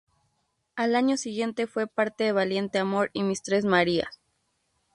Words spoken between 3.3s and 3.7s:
tres